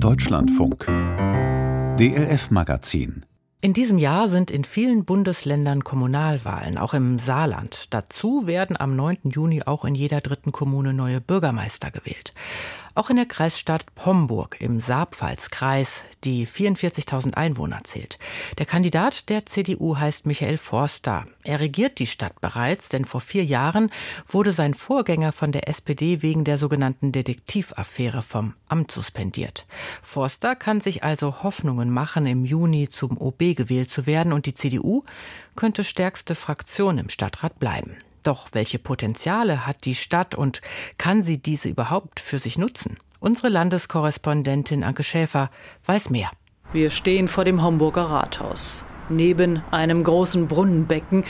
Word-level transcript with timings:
Deutschlandfunk 0.00 0.86
DLF 1.98 2.52
Magazin 2.52 3.24
in 3.60 3.72
diesem 3.72 3.98
Jahr 3.98 4.28
sind 4.28 4.52
in 4.52 4.62
vielen 4.62 5.04
Bundesländern 5.04 5.82
Kommunalwahlen, 5.82 6.78
auch 6.78 6.94
im 6.94 7.18
Saarland. 7.18 7.86
Dazu 7.90 8.46
werden 8.46 8.76
am 8.78 8.94
9. 8.94 9.30
Juni 9.30 9.64
auch 9.64 9.84
in 9.84 9.96
jeder 9.96 10.20
dritten 10.20 10.52
Kommune 10.52 10.94
neue 10.94 11.20
Bürgermeister 11.20 11.90
gewählt. 11.90 12.32
Auch 12.98 13.10
in 13.10 13.16
der 13.16 13.26
Kreisstadt 13.26 13.86
Homburg 14.04 14.56
im 14.58 14.80
Saarpfalzkreis, 14.80 16.02
die 16.24 16.48
44.000 16.48 17.34
Einwohner 17.34 17.78
zählt. 17.84 18.18
Der 18.58 18.66
Kandidat 18.66 19.28
der 19.28 19.46
CDU 19.46 19.98
heißt 19.98 20.26
Michael 20.26 20.58
Forster. 20.58 21.24
Er 21.44 21.60
regiert 21.60 22.00
die 22.00 22.08
Stadt 22.08 22.40
bereits, 22.40 22.88
denn 22.88 23.04
vor 23.04 23.20
vier 23.20 23.44
Jahren 23.44 23.92
wurde 24.26 24.50
sein 24.50 24.74
Vorgänger 24.74 25.30
von 25.30 25.52
der 25.52 25.68
SPD 25.68 26.22
wegen 26.22 26.42
der 26.42 26.58
sogenannten 26.58 27.12
Detektivaffäre 27.12 28.20
vom 28.22 28.54
Amt 28.66 28.90
suspendiert. 28.90 29.64
Forster 30.02 30.56
kann 30.56 30.80
sich 30.80 31.04
also 31.04 31.44
Hoffnungen 31.44 31.90
machen, 31.90 32.26
im 32.26 32.44
Juni 32.44 32.88
zum 32.88 33.16
OB 33.16 33.54
gewählt 33.54 33.92
zu 33.92 34.06
werden 34.06 34.32
und 34.32 34.46
die 34.46 34.54
CDU 34.54 35.04
könnte 35.54 35.84
stärkste 35.84 36.34
Fraktion 36.34 36.98
im 36.98 37.10
Stadtrat 37.10 37.60
bleiben. 37.60 37.96
Doch 38.28 38.48
welche 38.52 38.78
Potenziale 38.78 39.66
hat 39.66 39.86
die 39.86 39.94
Stadt 39.94 40.34
und 40.34 40.60
kann 40.98 41.22
sie 41.22 41.40
diese 41.40 41.70
überhaupt 41.70 42.20
für 42.20 42.38
sich 42.38 42.58
nutzen? 42.58 42.98
Unsere 43.20 43.48
Landeskorrespondentin 43.48 44.84
Anke 44.84 45.02
Schäfer 45.02 45.50
weiß 45.86 46.10
mehr. 46.10 46.30
Wir 46.74 46.90
stehen 46.90 47.26
vor 47.26 47.46
dem 47.46 47.62
Homburger 47.62 48.02
Rathaus, 48.02 48.84
neben 49.08 49.62
einem 49.70 50.04
großen 50.04 50.46
Brunnenbecken, 50.46 51.24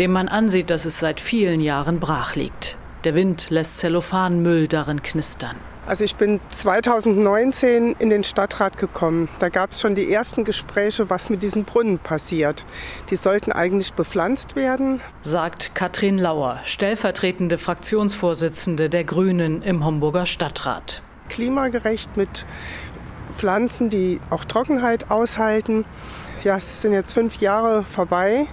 dem 0.00 0.10
man 0.10 0.26
ansieht, 0.26 0.70
dass 0.70 0.86
es 0.86 0.98
seit 0.98 1.20
vielen 1.20 1.60
Jahren 1.60 2.00
brach 2.00 2.34
liegt. 2.34 2.76
Der 3.04 3.14
Wind 3.14 3.46
lässt 3.50 3.78
Zellophanmüll 3.78 4.66
darin 4.66 5.02
knistern. 5.02 5.54
Also 5.86 6.04
ich 6.04 6.16
bin 6.16 6.40
2019 6.50 7.96
in 7.98 8.10
den 8.10 8.22
Stadtrat 8.22 8.76
gekommen. 8.76 9.28
Da 9.38 9.48
gab 9.48 9.72
es 9.72 9.80
schon 9.80 9.94
die 9.94 10.12
ersten 10.12 10.44
Gespräche, 10.44 11.10
was 11.10 11.30
mit 11.30 11.42
diesen 11.42 11.64
Brunnen 11.64 11.98
passiert. 11.98 12.64
Die 13.10 13.16
sollten 13.16 13.50
eigentlich 13.50 13.94
bepflanzt 13.94 14.56
werden. 14.56 15.00
Sagt 15.22 15.74
Katrin 15.74 16.18
Lauer, 16.18 16.60
stellvertretende 16.64 17.58
Fraktionsvorsitzende 17.58 18.88
der 18.88 19.04
Grünen 19.04 19.62
im 19.62 19.84
Homburger 19.84 20.26
Stadtrat. 20.26 21.02
Klimagerecht 21.28 22.16
mit 22.16 22.44
Pflanzen, 23.36 23.90
die 23.90 24.20
auch 24.30 24.44
Trockenheit 24.44 25.10
aushalten. 25.10 25.84
Ja, 26.44 26.56
es 26.56 26.82
sind 26.82 26.92
jetzt 26.92 27.12
fünf 27.12 27.40
Jahre 27.40 27.84
vorbei 27.84 28.46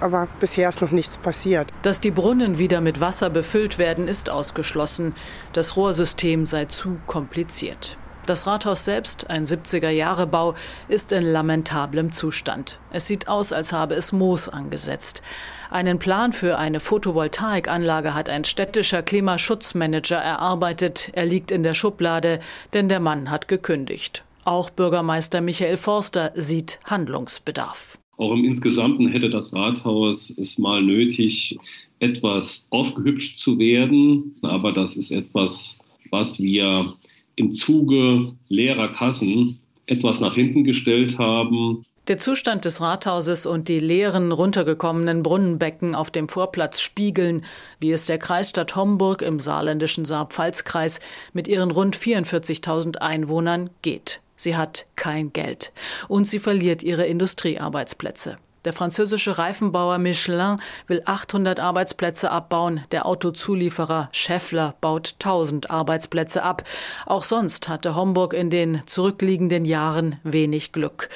aber 0.00 0.28
bisher 0.40 0.68
ist 0.68 0.80
noch 0.80 0.90
nichts 0.90 1.18
passiert. 1.18 1.72
Dass 1.82 2.00
die 2.00 2.10
Brunnen 2.10 2.58
wieder 2.58 2.80
mit 2.80 3.00
Wasser 3.00 3.30
befüllt 3.30 3.78
werden, 3.78 4.08
ist 4.08 4.30
ausgeschlossen. 4.30 5.14
Das 5.52 5.76
Rohrsystem 5.76 6.46
sei 6.46 6.66
zu 6.66 6.98
kompliziert. 7.06 7.96
Das 8.28 8.46
Rathaus 8.46 8.84
selbst, 8.84 9.30
ein 9.30 9.46
70er-Jahre-Bau, 9.46 10.54
ist 10.88 11.12
in 11.12 11.24
lamentablem 11.24 12.12
Zustand. 12.12 12.78
Es 12.90 13.06
sieht 13.06 13.26
aus, 13.26 13.54
als 13.54 13.72
habe 13.72 13.94
es 13.94 14.12
Moos 14.12 14.50
angesetzt. 14.50 15.22
Einen 15.70 15.98
Plan 15.98 16.34
für 16.34 16.58
eine 16.58 16.78
Photovoltaikanlage 16.78 18.12
hat 18.12 18.28
ein 18.28 18.44
städtischer 18.44 19.02
Klimaschutzmanager 19.02 20.18
erarbeitet. 20.18 21.08
Er 21.14 21.24
liegt 21.24 21.50
in 21.50 21.62
der 21.62 21.72
Schublade, 21.72 22.40
denn 22.74 22.90
der 22.90 23.00
Mann 23.00 23.30
hat 23.30 23.48
gekündigt. 23.48 24.24
Auch 24.44 24.68
Bürgermeister 24.68 25.40
Michael 25.40 25.78
Forster 25.78 26.32
sieht 26.34 26.80
Handlungsbedarf. 26.84 27.98
Auch 28.18 28.32
im 28.32 28.44
Insgesamten 28.44 29.08
hätte 29.08 29.30
das 29.30 29.54
Rathaus 29.54 30.28
es 30.28 30.58
mal 30.58 30.82
nötig, 30.82 31.56
etwas 32.00 32.66
aufgehübscht 32.70 33.36
zu 33.36 33.58
werden. 33.60 34.34
Aber 34.42 34.72
das 34.72 34.96
ist 34.96 35.12
etwas, 35.12 35.78
was 36.10 36.40
wir 36.40 36.94
im 37.36 37.52
Zuge 37.52 38.32
leerer 38.48 38.88
Kassen 38.88 39.60
etwas 39.86 40.20
nach 40.20 40.34
hinten 40.34 40.64
gestellt 40.64 41.16
haben. 41.18 41.84
Der 42.08 42.18
Zustand 42.18 42.64
des 42.64 42.80
Rathauses 42.80 43.46
und 43.46 43.68
die 43.68 43.78
leeren, 43.78 44.32
runtergekommenen 44.32 45.22
Brunnenbecken 45.22 45.94
auf 45.94 46.10
dem 46.10 46.28
Vorplatz 46.28 46.80
spiegeln, 46.80 47.44
wie 47.80 47.92
es 47.92 48.06
der 48.06 48.18
Kreisstadt 48.18 48.74
Homburg 48.74 49.22
im 49.22 49.38
saarländischen 49.38 50.06
Saar-Pfalz-Kreis 50.06 51.00
mit 51.34 51.46
ihren 51.46 51.70
rund 51.70 51.96
44.000 51.96 52.96
Einwohnern 52.96 53.70
geht. 53.82 54.20
Sie 54.38 54.56
hat 54.56 54.86
kein 54.96 55.32
Geld 55.34 55.72
und 56.06 56.24
sie 56.24 56.38
verliert 56.38 56.82
ihre 56.82 57.04
Industriearbeitsplätze. 57.04 58.38
Der 58.68 58.74
französische 58.74 59.38
Reifenbauer 59.38 59.96
Michelin 59.96 60.60
will 60.88 61.00
800 61.06 61.58
Arbeitsplätze 61.58 62.30
abbauen. 62.30 62.82
Der 62.92 63.06
Autozulieferer 63.06 64.10
Scheffler 64.12 64.74
baut 64.82 65.14
1000 65.14 65.70
Arbeitsplätze 65.70 66.42
ab. 66.42 66.64
Auch 67.06 67.24
sonst 67.24 67.70
hatte 67.70 67.94
Homburg 67.94 68.34
in 68.34 68.50
den 68.50 68.82
zurückliegenden 68.84 69.64
Jahren 69.64 70.20
wenig 70.22 70.72
Glück. 70.72 71.08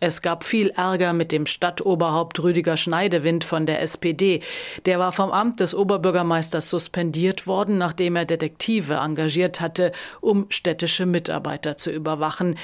Es 0.00 0.20
gab 0.20 0.44
viel 0.44 0.68
Ärger 0.68 1.14
mit 1.14 1.32
dem 1.32 1.46
Stadtoberhaupt 1.46 2.42
Rüdiger 2.42 2.76
Schneidewind 2.76 3.42
von 3.42 3.64
der 3.64 3.80
SPD. 3.80 4.42
Der 4.84 4.98
war 4.98 5.10
vom 5.10 5.32
Amt 5.32 5.60
des 5.60 5.74
Oberbürgermeisters 5.74 6.68
suspendiert 6.68 7.46
worden, 7.46 7.78
nachdem 7.78 8.16
er 8.16 8.26
Detektive 8.26 8.96
engagiert 8.96 9.62
hatte, 9.62 9.92
um 10.20 10.44
städtische 10.50 11.06
Mitarbeiter 11.06 11.78
zu 11.78 11.90
überwachen. 11.90 12.56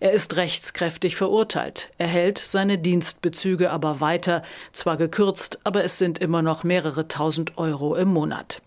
Er 0.00 0.12
ist 0.12 0.36
rechtskräftig 0.36 1.14
verurteilt. 1.14 1.90
Er 1.98 2.06
hält 2.06 2.38
seine 2.38 2.78
Dienstbezüge 2.78 3.70
aber 3.70 4.00
weiter, 4.00 4.42
zwar 4.72 4.96
gekürzt, 4.96 5.60
aber 5.62 5.84
es 5.84 5.98
sind 5.98 6.18
immer 6.18 6.40
noch 6.40 6.64
mehrere 6.64 7.06
tausend 7.06 7.58
Euro 7.58 7.94
im 7.94 8.08
Monat. 8.08 8.62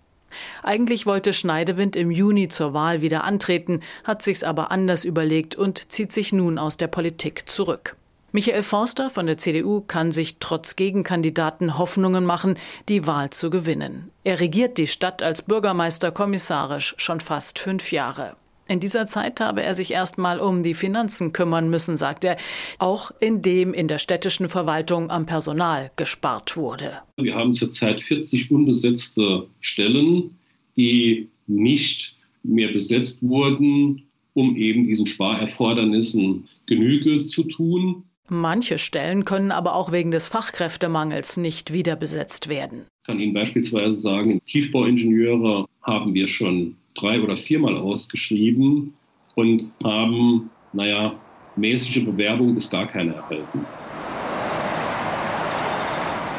Eigentlich 0.62 1.08
wollte 1.08 1.34
Schneidewind 1.34 1.96
im 1.96 2.12
Juni 2.12 2.50
zur 2.50 2.74
Wahl 2.74 3.02
wieder 3.02 3.24
antreten, 3.24 3.82
hat 4.04 4.22
sich's 4.22 4.44
aber 4.44 4.70
anders 4.70 5.06
überlegt 5.06 5.56
und 5.56 5.92
zieht 5.92 6.12
sich 6.12 6.34
nun 6.34 6.60
aus 6.60 6.78
der 6.78 6.88
Politik 6.88 7.50
zurück. 7.50 7.96
Michael 8.32 8.64
Forster 8.64 9.10
von 9.10 9.26
der 9.26 9.38
CDU 9.40 9.82
kann 9.82 10.12
sich 10.12 10.38
trotz 10.40 10.76
Gegenkandidaten 10.76 11.78
Hoffnungen 11.80 12.26
machen, 12.26 12.58
die 12.90 13.06
Wahl 13.08 13.32
zu 13.32 13.50
gewinnen. 13.50 14.12
Er 14.24 14.40
regiert 14.40 14.78
die 14.78 14.88
Stadt 14.88 15.24
als 15.24 15.44
Bürgermeister 15.44 16.12
kommissarisch 16.12 16.94
schon 16.98 17.20
fast 17.20 17.60
fünf 17.60 17.92
Jahre. 17.92 18.36
In 18.68 18.80
dieser 18.80 19.08
Zeit 19.08 19.42
habe 19.42 19.62
er 19.62 19.76
sich 19.76 19.92
erst 19.92 20.18
mal 20.18 20.40
um 20.40 20.64
die 20.64 20.74
Finanzen 20.74 21.34
kümmern 21.34 21.70
müssen, 21.70 21.98
sagt 21.98 22.24
er, 22.24 22.38
auch 22.80 23.12
indem 23.20 23.74
in 23.74 23.88
der 23.88 23.98
städtischen 23.98 24.48
Verwaltung 24.48 25.10
am 25.10 25.26
Personal 25.26 25.92
gespart 25.98 26.56
wurde. 26.56 27.00
Wir 27.18 27.36
haben 27.36 27.54
zurzeit 27.54 28.02
40 28.02 28.52
unbesetzte 28.52 29.48
Stellen, 29.60 30.38
die 30.78 31.30
nicht 31.48 32.16
mehr 32.44 32.72
besetzt 32.72 33.28
wurden, 33.28 34.04
um 34.34 34.56
eben 34.56 34.86
diesen 34.86 35.08
Sparerfordernissen 35.08 36.48
Genüge 36.66 37.26
zu 37.26 37.44
tun. 37.44 38.04
Manche 38.30 38.78
Stellen 38.78 39.26
können 39.26 39.52
aber 39.52 39.76
auch 39.76 39.92
wegen 39.92 40.12
des 40.12 40.28
Fachkräftemangels 40.28 41.38
nicht 41.38 41.74
wieder 41.74 41.96
besetzt 41.96 42.48
werden. 42.48 42.86
Ich 43.02 43.08
kann 43.08 43.20
Ihnen 43.20 43.34
beispielsweise 43.34 44.00
sagen, 44.00 44.42
Tiefbauingenieure 44.46 45.66
haben 45.82 46.14
wir 46.14 46.28
schon 46.28 46.78
drei 46.96 47.22
oder 47.22 47.36
viermal 47.36 47.76
ausgeschrieben 47.76 48.94
und 49.36 49.74
haben, 49.84 50.50
naja, 50.72 51.16
mäßige 51.56 52.06
Bewerbung 52.06 52.56
ist 52.56 52.72
gar 52.72 52.88
keine 52.88 53.14
erhalten. 53.14 53.66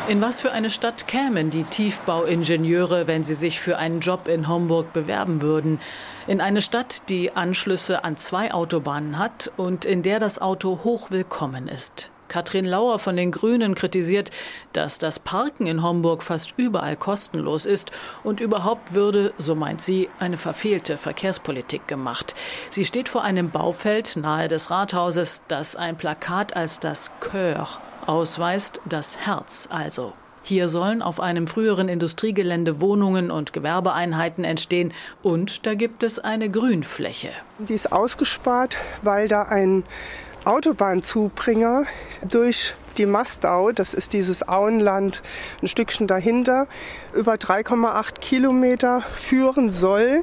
In 0.07 0.21
was 0.21 0.39
für 0.39 0.53
eine 0.53 0.69
Stadt 0.69 1.09
kämen 1.09 1.49
die 1.49 1.65
Tiefbauingenieure, 1.65 3.07
wenn 3.07 3.25
sie 3.25 3.33
sich 3.33 3.59
für 3.59 3.79
einen 3.79 4.01
Job 4.01 4.29
in 4.29 4.49
Homburg 4.49 4.93
bewerben 4.93 5.41
würden? 5.41 5.81
In 6.27 6.43
eine 6.43 6.61
Stadt, 6.61 7.09
die 7.09 7.35
Anschlüsse 7.35 8.05
an 8.05 8.19
zwei 8.19 8.53
Autobahnen 8.53 9.19
hat 9.19 9.51
und 9.57 9.87
in 9.87 10.03
der 10.03 10.21
das 10.21 10.39
Auto 10.39 10.81
hochwillkommen 10.85 11.69
ist. 11.69 12.11
Katrin 12.34 12.65
Lauer 12.65 12.99
von 12.99 13.15
den 13.15 13.31
Grünen 13.31 13.77
kritisiert, 13.77 14.33
dass 14.72 14.99
das 14.99 15.21
Parken 15.21 15.69
in 15.69 15.84
Homburg 15.84 16.25
fast 16.25 16.55
überall 16.56 16.97
kostenlos 16.97 17.65
ist 17.65 17.93
und 18.25 18.41
überhaupt 18.41 18.93
würde, 18.93 19.33
so 19.39 19.55
meint 19.55 19.81
sie, 19.81 20.09
eine 20.19 20.37
verfehlte 20.37 20.97
Verkehrspolitik 20.97 21.87
gemacht. 21.87 22.34
Sie 22.71 22.84
steht 22.84 23.09
vor 23.09 23.23
einem 23.23 23.50
Baufeld 23.50 24.17
nahe 24.17 24.49
des 24.49 24.73
Rathauses, 24.73 25.44
das 25.47 25.76
ein 25.76 25.97
Plakat 25.97 26.56
als 26.56 26.81
das 26.81 27.12
Cœur 27.20 27.69
ausweist, 28.05 28.81
das 28.85 29.17
Herz 29.17 29.69
also. 29.70 30.12
Hier 30.43 30.67
sollen 30.67 31.03
auf 31.03 31.20
einem 31.20 31.47
früheren 31.47 31.88
Industriegelände 31.88 32.81
Wohnungen 32.81 33.31
und 33.31 33.53
Gewerbeeinheiten 33.53 34.43
entstehen 34.43 34.93
und 35.23 35.67
da 35.67 35.75
gibt 35.75 36.03
es 36.03 36.19
eine 36.19 36.50
Grünfläche. 36.50 37.31
Die 37.61 37.75
ist 37.75 37.93
ausgespart, 37.93 38.76
weil 39.03 39.29
da 39.29 39.43
ein 39.44 39.85
Autobahnzubringer 40.44 41.85
durch 42.23 42.75
die 42.99 43.06
Mastau, 43.06 43.73
das 43.73 43.94
ist 43.94 44.12
dieses 44.12 44.46
Auenland 44.46 45.23
ein 45.62 45.69
Stückchen 45.69 46.06
dahinter, 46.06 46.67
über 47.14 47.35
3,8 47.35 48.20
Kilometer 48.20 49.02
führen 49.12 49.70
soll 49.70 50.23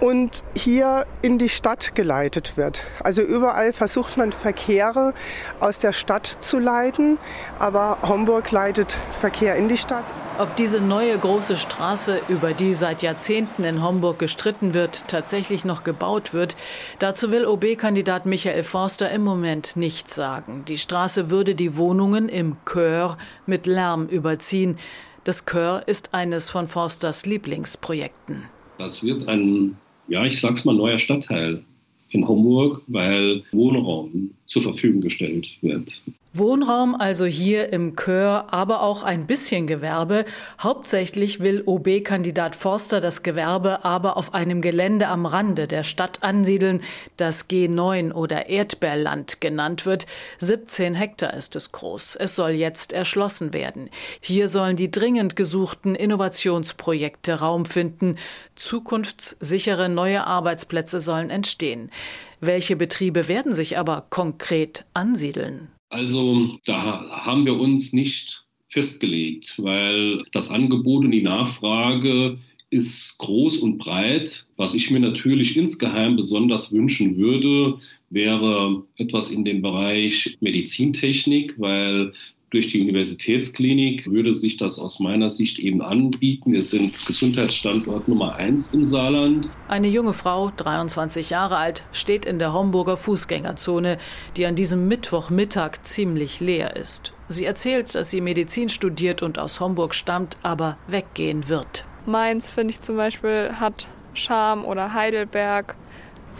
und 0.00 0.42
hier 0.54 1.06
in 1.22 1.38
die 1.38 1.48
Stadt 1.48 1.94
geleitet 1.94 2.56
wird. 2.56 2.82
Also 3.02 3.22
überall 3.22 3.72
versucht 3.72 4.16
man 4.16 4.32
Verkehre 4.32 5.14
aus 5.60 5.78
der 5.78 5.92
Stadt 5.92 6.26
zu 6.26 6.58
leiten, 6.58 7.18
aber 7.58 7.98
Homburg 8.02 8.50
leitet 8.50 8.98
Verkehr 9.20 9.56
in 9.56 9.68
die 9.68 9.76
Stadt. 9.76 10.04
Ob 10.38 10.54
diese 10.56 10.80
neue 10.80 11.16
große 11.16 11.56
Straße, 11.56 12.20
über 12.28 12.52
die 12.52 12.74
seit 12.74 13.00
Jahrzehnten 13.02 13.64
in 13.64 13.82
Homburg 13.82 14.18
gestritten 14.18 14.74
wird, 14.74 15.08
tatsächlich 15.08 15.64
noch 15.64 15.82
gebaut 15.82 16.34
wird, 16.34 16.56
dazu 16.98 17.30
will 17.30 17.46
OB-Kandidat 17.46 18.26
Michael 18.26 18.62
Forster 18.62 19.10
im 19.10 19.24
Moment 19.24 19.76
nichts 19.76 20.14
sagen. 20.14 20.64
Die 20.68 20.76
Straße 20.76 21.30
würde 21.30 21.54
die 21.54 21.78
Wohnungen 21.78 22.28
im 22.28 22.58
Chör 22.66 23.16
mit 23.46 23.64
Lärm 23.64 24.08
überziehen. 24.08 24.76
Das 25.24 25.46
Chör 25.46 25.82
ist 25.86 26.12
eines 26.12 26.50
von 26.50 26.68
Forsters 26.68 27.24
Lieblingsprojekten. 27.24 28.44
Das 28.78 29.02
wird 29.04 29.26
ein 29.28 29.78
ja, 30.08 30.24
ich 30.24 30.40
sag's 30.40 30.64
mal, 30.64 30.74
neuer 30.74 30.98
Stadtteil 30.98 31.62
in 32.10 32.26
Homburg, 32.26 32.82
weil 32.86 33.42
Wohnraum 33.52 34.30
zur 34.46 34.62
Verfügung 34.62 35.00
gestellt 35.00 35.56
wird. 35.60 36.04
Wohnraum 36.38 36.94
also 36.94 37.24
hier 37.24 37.72
im 37.72 37.96
Chör, 37.96 38.52
aber 38.52 38.82
auch 38.82 39.02
ein 39.02 39.26
bisschen 39.26 39.66
Gewerbe. 39.66 40.26
Hauptsächlich 40.60 41.40
will 41.40 41.62
OB-Kandidat 41.64 42.54
Forster 42.54 43.00
das 43.00 43.22
Gewerbe 43.22 43.84
aber 43.84 44.18
auf 44.18 44.34
einem 44.34 44.60
Gelände 44.60 45.08
am 45.08 45.24
Rande 45.24 45.66
der 45.66 45.82
Stadt 45.82 46.22
ansiedeln, 46.22 46.82
das 47.16 47.48
G9 47.48 48.12
oder 48.12 48.50
Erdbeerland 48.50 49.40
genannt 49.40 49.86
wird. 49.86 50.06
17 50.38 50.94
Hektar 50.94 51.32
ist 51.32 51.56
es 51.56 51.72
groß. 51.72 52.16
Es 52.16 52.36
soll 52.36 52.50
jetzt 52.50 52.92
erschlossen 52.92 53.54
werden. 53.54 53.88
Hier 54.20 54.48
sollen 54.48 54.76
die 54.76 54.90
dringend 54.90 55.36
gesuchten 55.36 55.94
Innovationsprojekte 55.94 57.40
Raum 57.40 57.64
finden. 57.64 58.16
Zukunftssichere 58.56 59.88
neue 59.88 60.26
Arbeitsplätze 60.26 61.00
sollen 61.00 61.30
entstehen. 61.30 61.90
Welche 62.40 62.76
Betriebe 62.76 63.28
werden 63.28 63.52
sich 63.52 63.78
aber 63.78 64.06
konkret 64.10 64.84
ansiedeln? 64.94 65.68
Also 65.88 66.56
da 66.64 67.08
haben 67.10 67.46
wir 67.46 67.58
uns 67.58 67.92
nicht 67.92 68.44
festgelegt, 68.68 69.54
weil 69.58 70.22
das 70.32 70.50
Angebot 70.50 71.04
und 71.04 71.12
die 71.12 71.22
Nachfrage 71.22 72.38
ist 72.70 73.18
groß 73.18 73.58
und 73.58 73.78
breit. 73.78 74.46
Was 74.56 74.74
ich 74.74 74.90
mir 74.90 75.00
natürlich 75.00 75.56
insgeheim 75.56 76.16
besonders 76.16 76.72
wünschen 76.72 77.16
würde, 77.16 77.78
wäre 78.10 78.82
etwas 78.96 79.30
in 79.30 79.44
dem 79.44 79.62
Bereich 79.62 80.36
Medizintechnik, 80.40 81.54
weil 81.58 82.12
durch 82.50 82.70
die 82.70 82.80
Universitätsklinik 82.80 84.06
würde 84.10 84.32
sich 84.32 84.56
das 84.56 84.78
aus 84.78 85.00
meiner 85.00 85.30
Sicht 85.30 85.58
eben 85.58 85.82
anbieten. 85.82 86.52
Wir 86.52 86.62
sind 86.62 87.04
Gesundheitsstandort 87.04 88.06
Nummer 88.06 88.36
eins 88.36 88.72
im 88.72 88.84
Saarland. 88.84 89.50
Eine 89.68 89.88
junge 89.88 90.12
Frau, 90.12 90.52
23 90.56 91.30
Jahre 91.30 91.56
alt, 91.56 91.82
steht 91.92 92.24
in 92.24 92.38
der 92.38 92.52
Homburger 92.52 92.96
Fußgängerzone, 92.96 93.98
die 94.36 94.46
an 94.46 94.54
diesem 94.54 94.86
Mittwochmittag 94.86 95.82
ziemlich 95.82 96.38
leer 96.40 96.76
ist. 96.76 97.12
Sie 97.28 97.44
erzählt, 97.44 97.94
dass 97.96 98.10
sie 98.10 98.20
Medizin 98.20 98.68
studiert 98.68 99.22
und 99.22 99.38
aus 99.40 99.58
Homburg 99.58 99.94
stammt, 99.94 100.36
aber 100.44 100.78
weggehen 100.86 101.48
wird. 101.48 101.84
Mainz, 102.06 102.50
finde 102.50 102.70
ich 102.70 102.80
zum 102.80 102.96
Beispiel, 102.96 103.50
hat 103.58 103.88
Charme 104.14 104.64
oder 104.64 104.94
Heidelberg, 104.94 105.74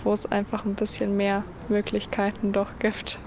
wo 0.04 0.12
es 0.12 0.24
einfach 0.24 0.64
ein 0.64 0.76
bisschen 0.76 1.16
mehr 1.16 1.44
Möglichkeiten 1.68 2.52
doch 2.52 2.78
gibt. 2.78 3.18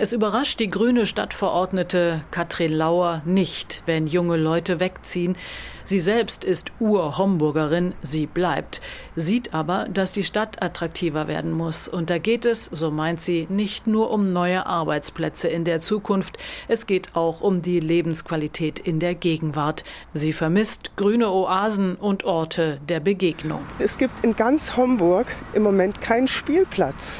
Es 0.00 0.12
überrascht 0.12 0.60
die 0.60 0.70
grüne 0.70 1.06
Stadtverordnete 1.06 2.22
Katrin 2.30 2.72
Lauer 2.72 3.20
nicht, 3.24 3.82
wenn 3.84 4.06
junge 4.06 4.36
Leute 4.36 4.78
wegziehen. 4.78 5.36
Sie 5.84 5.98
selbst 5.98 6.44
ist 6.44 6.70
Ur-Homburgerin, 6.78 7.94
sie 8.00 8.26
bleibt, 8.26 8.80
sieht 9.16 9.54
aber, 9.54 9.88
dass 9.92 10.12
die 10.12 10.22
Stadt 10.22 10.62
attraktiver 10.62 11.26
werden 11.26 11.50
muss. 11.50 11.88
Und 11.88 12.10
da 12.10 12.18
geht 12.18 12.46
es, 12.46 12.66
so 12.66 12.92
meint 12.92 13.20
sie, 13.20 13.48
nicht 13.50 13.88
nur 13.88 14.12
um 14.12 14.32
neue 14.32 14.66
Arbeitsplätze 14.66 15.48
in 15.48 15.64
der 15.64 15.80
Zukunft, 15.80 16.38
es 16.68 16.86
geht 16.86 17.16
auch 17.16 17.40
um 17.40 17.60
die 17.60 17.80
Lebensqualität 17.80 18.78
in 18.78 19.00
der 19.00 19.16
Gegenwart. 19.16 19.82
Sie 20.14 20.32
vermisst 20.32 20.94
grüne 20.94 21.28
Oasen 21.32 21.96
und 21.96 22.22
Orte 22.22 22.78
der 22.88 23.00
Begegnung. 23.00 23.62
Es 23.80 23.98
gibt 23.98 24.24
in 24.24 24.36
ganz 24.36 24.76
Homburg 24.76 25.26
im 25.54 25.64
Moment 25.64 26.00
keinen 26.00 26.28
Spielplatz. 26.28 27.14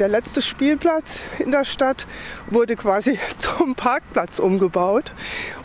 Der 0.00 0.08
letzte 0.08 0.42
Spielplatz 0.42 1.20
in 1.38 1.52
der 1.52 1.64
Stadt 1.64 2.08
wurde 2.50 2.74
quasi 2.74 3.16
zum 3.38 3.76
Parkplatz 3.76 4.40
umgebaut. 4.40 5.12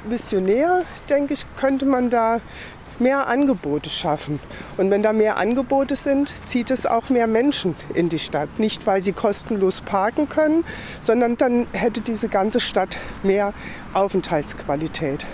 Missionär, 0.08 0.84
denke 1.10 1.34
ich, 1.34 1.46
könnte 1.58 1.88
man 1.88 2.12
da 2.12 2.40
mehr 3.00 3.26
Angebote 3.26 3.90
schaffen. 3.90 4.40
Und 4.78 4.92
wenn 4.92 5.02
da 5.02 5.14
mehr 5.14 5.38
Angebote 5.38 5.96
sind, 5.96 6.32
zieht 6.46 6.70
es 6.70 6.86
auch 6.86 7.10
mehr 7.10 7.26
Menschen 7.26 7.76
in 7.96 8.10
die 8.10 8.20
Stadt. 8.20 8.60
Nicht, 8.60 8.86
weil 8.86 9.02
sie 9.02 9.14
kostenlos 9.14 9.82
parken 9.82 10.30
können, 10.30 10.64
sondern 11.00 11.36
dann 11.36 11.66
hätte 11.72 12.02
diese 12.02 12.30
ganze 12.30 12.60
Stadt 12.60 12.98
mehr 13.24 13.54
Aufenthaltsqualität. 13.94 15.26